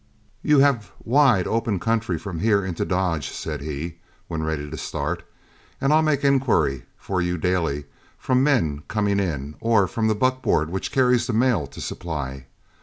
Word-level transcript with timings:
"You 0.41 0.57
have 0.61 0.85
a 0.85 1.07
wide, 1.07 1.45
open 1.45 1.79
country 1.79 2.17
from 2.17 2.39
here 2.39 2.65
into 2.65 2.85
Dodge," 2.85 3.29
said 3.29 3.61
he, 3.61 3.97
when 4.27 4.41
ready 4.41 4.67
to 4.67 4.75
start, 4.75 5.21
"and 5.79 5.93
I'll 5.93 6.01
make 6.01 6.23
inquiry 6.25 6.85
for 6.97 7.21
you 7.21 7.37
daily 7.37 7.85
from 8.17 8.43
men 8.43 8.81
coming 8.87 9.19
in, 9.19 9.53
or 9.59 9.87
from 9.87 10.07
the 10.07 10.15
buckboard 10.15 10.71
which 10.71 10.91
carries 10.91 11.27
the 11.27 11.33
mail 11.33 11.67
to 11.67 11.79
Supply. 11.79 12.47